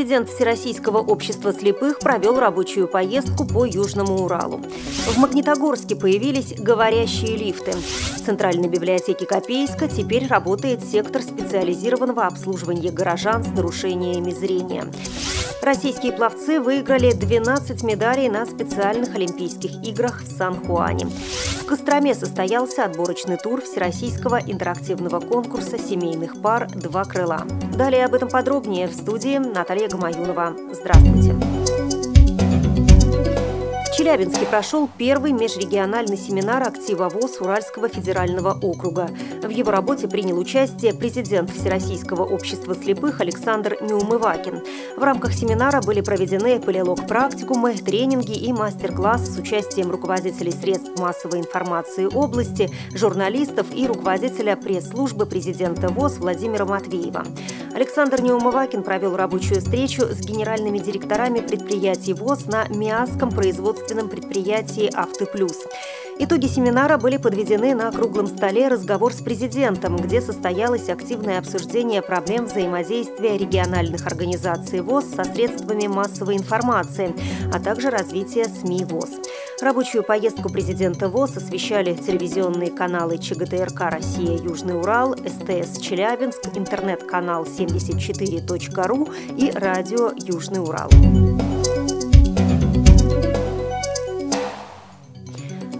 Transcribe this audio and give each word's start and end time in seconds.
Президент 0.00 0.30
Всероссийского 0.30 0.96
общества 0.96 1.52
слепых 1.52 1.98
провел 1.98 2.40
рабочую 2.40 2.88
поездку 2.88 3.44
по 3.44 3.66
Южному 3.66 4.24
Уралу. 4.24 4.62
В 5.06 5.18
Магнитогорске 5.18 5.94
появились 5.94 6.54
говорящие 6.58 7.36
лифты. 7.36 7.72
В 7.72 8.24
Центральной 8.24 8.68
библиотеке 8.68 9.26
Копейска 9.26 9.88
теперь 9.88 10.26
работает 10.26 10.82
сектор 10.82 11.20
специализированного 11.20 12.26
обслуживания 12.26 12.90
горожан 12.90 13.44
с 13.44 13.48
нарушениями 13.48 14.30
зрения. 14.30 14.86
Российские 15.62 16.12
пловцы 16.12 16.58
выиграли 16.58 17.12
12 17.12 17.82
медалей 17.82 18.30
на 18.30 18.46
специальных 18.46 19.14
Олимпийских 19.14 19.86
играх 19.86 20.22
в 20.22 20.38
Сан-Хуане. 20.38 21.04
В 21.04 21.66
Костроме 21.66 22.14
состоялся 22.14 22.86
отборочный 22.86 23.36
тур 23.36 23.60
Всероссийского 23.60 24.40
интерактивного 24.40 25.20
конкурса 25.20 25.78
семейных 25.78 26.40
пар 26.40 26.66
«Два 26.74 27.04
крыла». 27.04 27.42
Далее 27.76 28.06
об 28.06 28.14
этом 28.14 28.30
подробнее 28.30 28.88
в 28.88 28.94
студии 28.94 29.36
Наталья 29.36 29.89
Гамаюнова. 29.90 30.54
Здравствуйте. 30.72 31.79
Челябинске 34.00 34.46
прошел 34.46 34.88
первый 34.96 35.32
межрегиональный 35.32 36.16
семинар 36.16 36.66
актива 36.66 37.10
ВОЗ 37.10 37.42
Уральского 37.42 37.90
федерального 37.90 38.58
округа. 38.62 39.10
В 39.42 39.50
его 39.50 39.70
работе 39.70 40.08
принял 40.08 40.38
участие 40.38 40.94
президент 40.94 41.50
Всероссийского 41.50 42.24
общества 42.24 42.74
слепых 42.74 43.20
Александр 43.20 43.76
Неумывакин. 43.82 44.62
В 44.96 45.02
рамках 45.02 45.34
семинара 45.34 45.82
были 45.82 46.00
проведены 46.00 46.58
полилог-практикумы, 46.60 47.74
тренинги 47.74 48.32
и 48.32 48.50
мастер-класс 48.54 49.34
с 49.34 49.36
участием 49.36 49.90
руководителей 49.90 50.52
средств 50.52 50.98
массовой 50.98 51.40
информации 51.40 52.06
области, 52.06 52.70
журналистов 52.94 53.66
и 53.74 53.86
руководителя 53.86 54.56
пресс-службы 54.56 55.26
президента 55.26 55.88
ВОЗ 55.88 56.16
Владимира 56.20 56.64
Матвеева. 56.64 57.26
Александр 57.74 58.22
Неумывакин 58.22 58.82
провел 58.82 59.14
рабочую 59.14 59.60
встречу 59.60 60.06
с 60.06 60.20
генеральными 60.20 60.78
директорами 60.78 61.40
предприятий 61.40 62.14
ВОЗ 62.14 62.46
на 62.46 62.66
МИАСском 62.68 63.30
производстве 63.30 63.89
отечественном 63.90 64.08
предприятии 64.08 64.90
«Автоплюс». 64.94 65.66
Итоги 66.18 66.46
семинара 66.46 66.98
были 66.98 67.16
подведены 67.16 67.74
на 67.74 67.90
круглом 67.90 68.26
столе 68.26 68.68
«Разговор 68.68 69.12
с 69.12 69.22
президентом», 69.22 69.96
где 69.96 70.20
состоялось 70.20 70.88
активное 70.88 71.38
обсуждение 71.38 72.02
проблем 72.02 72.44
взаимодействия 72.44 73.38
региональных 73.38 74.06
организаций 74.06 74.80
ВОЗ 74.80 75.06
со 75.16 75.24
средствами 75.24 75.86
массовой 75.86 76.36
информации, 76.36 77.14
а 77.52 77.58
также 77.58 77.90
развития 77.90 78.44
СМИ 78.44 78.84
ВОЗ. 78.84 79.10
Рабочую 79.62 80.04
поездку 80.04 80.50
президента 80.50 81.08
ВОЗ 81.08 81.38
освещали 81.38 81.94
телевизионные 81.94 82.70
каналы 82.70 83.18
ЧГТРК 83.18 83.80
«Россия. 83.90 84.36
Южный 84.36 84.78
Урал», 84.78 85.16
СТС 85.16 85.80
«Челябинск», 85.80 86.40
интернет-канал 86.54 87.44
74.ру 87.44 89.08
и 89.36 89.50
радио 89.50 90.12
«Южный 90.16 90.60
Урал». 90.60 90.90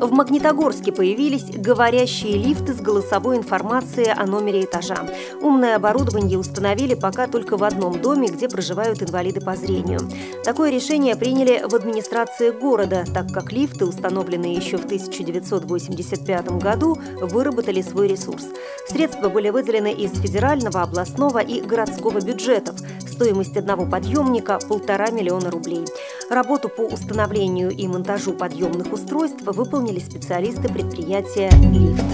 В 0.00 0.12
Магнитогорске 0.12 0.92
появились 0.92 1.44
говорящие 1.44 2.38
лифты 2.38 2.72
с 2.72 2.80
голосовой 2.80 3.36
информацией 3.36 4.08
о 4.08 4.24
номере 4.24 4.64
этажа. 4.64 5.06
Умное 5.42 5.76
оборудование 5.76 6.38
установили 6.38 6.94
пока 6.94 7.26
только 7.26 7.58
в 7.58 7.64
одном 7.64 8.00
доме, 8.00 8.28
где 8.28 8.48
проживают 8.48 9.02
инвалиды 9.02 9.42
по 9.42 9.54
зрению. 9.56 10.00
Такое 10.42 10.70
решение 10.70 11.16
приняли 11.16 11.62
в 11.68 11.74
администрации 11.74 12.50
города, 12.50 13.04
так 13.12 13.30
как 13.30 13.52
лифты, 13.52 13.84
установленные 13.84 14.54
еще 14.54 14.78
в 14.78 14.86
1985 14.86 16.48
году, 16.52 16.96
выработали 17.20 17.82
свой 17.82 18.08
ресурс. 18.08 18.46
Средства 18.88 19.28
были 19.28 19.50
выделены 19.50 19.92
из 19.92 20.12
федерального, 20.12 20.80
областного 20.80 21.40
и 21.40 21.60
городского 21.60 22.20
бюджетов. 22.20 22.76
Стоимость 23.06 23.58
одного 23.58 23.84
подъемника– 23.84 24.58
полтора 24.68 25.10
миллиона 25.10 25.50
рублей. 25.50 25.84
Работу 26.30 26.68
по 26.68 26.82
установлению 26.82 27.70
и 27.72 27.88
монтажу 27.88 28.34
подъемных 28.34 28.92
устройств 28.92 29.42
выполнили 29.42 29.98
специалисты 29.98 30.68
предприятия 30.68 31.50
«Лифт». 31.72 32.04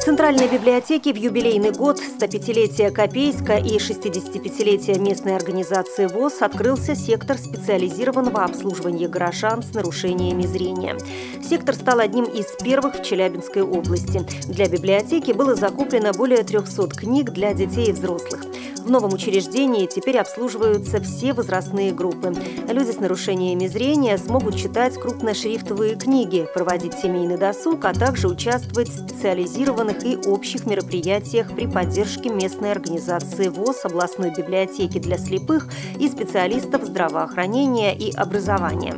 В 0.00 0.04
Центральной 0.06 0.48
библиотеке 0.48 1.12
в 1.12 1.16
юбилейный 1.16 1.72
год 1.72 2.00
105-летия 2.00 2.90
Копейска 2.90 3.58
и 3.58 3.76
65-летия 3.76 4.98
местной 4.98 5.36
организации 5.36 6.06
ВОЗ 6.06 6.40
открылся 6.40 6.94
сектор 6.94 7.36
специализированного 7.36 8.44
обслуживания 8.44 9.08
горожан 9.08 9.62
с 9.62 9.74
нарушениями 9.74 10.46
зрения. 10.46 10.96
Сектор 11.46 11.74
стал 11.74 11.98
одним 11.98 12.24
из 12.24 12.46
первых 12.62 13.00
в 13.00 13.02
Челябинской 13.02 13.60
области. 13.60 14.24
Для 14.48 14.66
библиотеки 14.66 15.32
было 15.32 15.54
закуплено 15.54 16.12
более 16.12 16.42
300 16.42 16.88
книг 16.88 17.32
для 17.32 17.52
детей 17.52 17.88
и 17.88 17.92
взрослых. 17.92 18.46
В 18.86 18.90
новом 18.90 19.14
учреждении 19.14 19.86
теперь 19.86 20.16
обслуживаются 20.16 21.00
все 21.00 21.32
возрастные 21.32 21.90
группы. 21.90 22.32
Люди 22.68 22.92
с 22.92 23.00
нарушениями 23.00 23.66
зрения 23.66 24.16
смогут 24.16 24.54
читать 24.56 24.94
крупношрифтовые 24.94 25.96
книги, 25.96 26.46
проводить 26.54 26.94
семейный 26.94 27.36
досуг, 27.36 27.84
а 27.84 27.92
также 27.92 28.28
участвовать 28.28 28.88
в 28.88 28.96
специализированных 28.96 30.04
и 30.04 30.16
общих 30.16 30.66
мероприятиях 30.66 31.52
при 31.52 31.66
поддержке 31.66 32.28
местной 32.28 32.70
организации 32.70 33.48
ВОЗ, 33.48 33.86
областной 33.86 34.32
библиотеки 34.32 35.00
для 35.00 35.18
слепых 35.18 35.66
и 35.98 36.08
специалистов 36.08 36.84
здравоохранения 36.84 37.92
и 37.92 38.14
образования. 38.14 38.94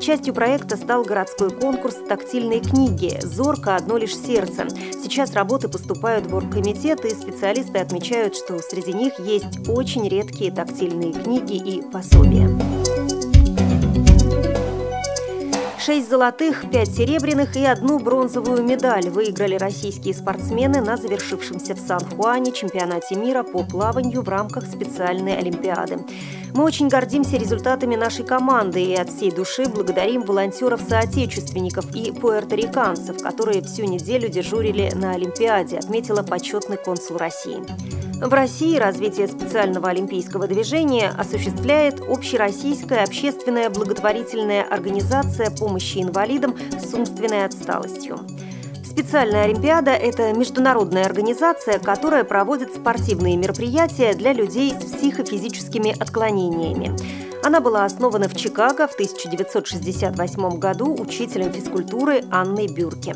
Частью 0.00 0.32
проекта 0.32 0.76
стал 0.76 1.02
городской 1.02 1.50
конкурс 1.50 1.96
«Тактильные 2.08 2.60
книги. 2.60 3.18
Зорко. 3.22 3.76
Одно 3.76 3.98
лишь 3.98 4.16
сердце». 4.16 4.68
Сейчас 4.92 5.34
работы 5.34 5.68
поступают 5.68 6.26
в 6.26 6.34
оргкомитет, 6.34 7.04
и 7.04 7.10
специалисты 7.10 7.78
отмечают, 7.78 8.36
что 8.36 8.58
среди 8.60 8.92
них 8.92 9.18
есть 9.18 9.68
очень 9.68 10.08
редкие 10.08 10.52
тактильные 10.52 11.12
книги 11.12 11.56
и 11.56 11.82
пособия. 11.82 12.48
Шесть 15.88 16.10
золотых, 16.10 16.70
пять 16.70 16.94
серебряных 16.94 17.56
и 17.56 17.64
одну 17.64 17.98
бронзовую 17.98 18.62
медаль 18.62 19.08
выиграли 19.08 19.54
российские 19.54 20.12
спортсмены 20.12 20.82
на 20.82 20.98
завершившемся 20.98 21.74
в 21.74 21.78
Сан-Хуане 21.78 22.52
чемпионате 22.52 23.14
мира 23.14 23.42
по 23.42 23.64
плаванию 23.64 24.20
в 24.20 24.28
рамках 24.28 24.66
специальной 24.66 25.38
Олимпиады. 25.38 26.04
Мы 26.52 26.62
очень 26.62 26.88
гордимся 26.88 27.38
результатами 27.38 27.96
нашей 27.96 28.26
команды 28.26 28.84
и 28.84 28.94
от 28.96 29.08
всей 29.08 29.30
души 29.30 29.64
благодарим 29.66 30.24
волонтеров-соотечественников 30.24 31.96
и 31.96 32.12
пуэрториканцев, 32.12 33.22
которые 33.22 33.62
всю 33.62 33.84
неделю 33.84 34.28
дежурили 34.28 34.92
на 34.94 35.12
Олимпиаде, 35.12 35.78
отметила 35.78 36.22
почетный 36.22 36.76
консул 36.76 37.16
России. 37.16 37.64
В 38.20 38.32
России 38.32 38.76
развитие 38.76 39.28
специального 39.28 39.90
олимпийского 39.90 40.48
движения 40.48 41.08
осуществляет 41.16 42.00
Общероссийская 42.00 43.04
общественная 43.04 43.70
благотворительная 43.70 44.64
организация 44.64 45.52
помощи 45.52 45.98
инвалидам 45.98 46.56
с 46.80 46.92
умственной 46.94 47.44
отсталостью. 47.44 48.18
Специальная 48.84 49.44
Олимпиада– 49.44 49.90
это 49.92 50.32
международная 50.32 51.04
организация, 51.04 51.78
которая 51.78 52.24
проводит 52.24 52.74
спортивные 52.74 53.36
мероприятия 53.36 54.12
для 54.14 54.32
людей 54.32 54.72
с 54.72 54.84
психофизическими 54.84 55.94
отклонениями. 55.96 56.96
Она 57.44 57.60
была 57.60 57.84
основана 57.84 58.28
в 58.28 58.34
Чикаго 58.34 58.88
в 58.88 58.94
1968 58.94 60.58
году 60.58 60.92
учителем 60.92 61.52
физкультуры 61.52 62.24
Анной 62.32 62.66
Бюрке. 62.66 63.14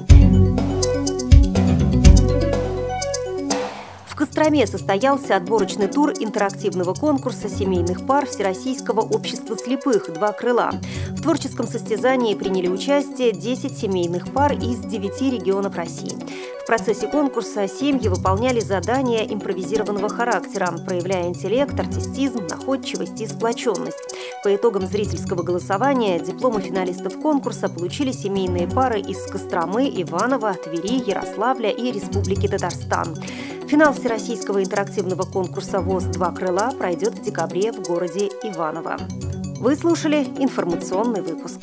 Костроме 4.43 4.67
состоялся 4.67 5.37
отборочный 5.37 5.87
тур 5.87 6.15
интерактивного 6.19 6.95
конкурса 6.95 7.49
семейных 7.49 8.05
пар 8.05 8.27
Всероссийского 8.27 9.01
общества 9.01 9.57
слепых 9.57 10.13
«Два 10.13 10.33
крыла». 10.33 10.73
В 11.11 11.23
творческом 11.23 11.69
состязании 11.69 12.35
приняли 12.35 12.67
участие 12.67 13.31
10 13.31 13.79
семейных 13.79 14.33
пар 14.33 14.55
из 14.55 14.81
9 14.81 15.23
регионов 15.33 15.77
России. 15.77 16.17
В 16.61 16.67
процессе 16.67 17.07
конкурса 17.07 17.69
семьи 17.69 18.09
выполняли 18.09 18.59
задания 18.59 19.25
импровизированного 19.25 20.09
характера, 20.09 20.75
проявляя 20.85 21.29
интеллект, 21.29 21.79
артистизм, 21.79 22.45
находчивость 22.51 23.21
и 23.21 23.29
сплоченность. 23.29 24.13
По 24.43 24.53
итогам 24.53 24.89
зрительского 24.89 25.45
голосования 25.45 26.19
дипломы 26.19 26.63
финалистов 26.63 27.21
конкурса 27.21 27.69
получили 27.69 28.11
семейные 28.11 28.67
пары 28.67 28.99
из 28.99 29.25
Костромы, 29.25 29.89
Иванова, 29.89 30.55
Твери, 30.55 31.09
Ярославля 31.09 31.71
и 31.71 31.93
Республики 31.93 32.49
Татарстан. 32.49 33.15
Финал 33.73 33.95
Всероссийского 33.95 34.63
интерактивного 34.63 35.23
конкурса 35.23 35.81
ВОЗ 35.81 36.05
«Два 36.05 36.31
крыла» 36.31 36.73
пройдет 36.73 37.15
в 37.15 37.23
декабре 37.23 37.73
в 37.73 37.81
городе 37.81 38.29
Иваново. 38.43 38.99
Вы 39.61 39.77
слушали 39.77 40.25
информационный 40.37 41.23
выпуск. 41.23 41.59